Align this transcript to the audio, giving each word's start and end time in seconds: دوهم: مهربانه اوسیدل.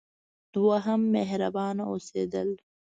دوهم: 0.53 1.01
مهربانه 1.15 1.83
اوسیدل. 1.91 2.49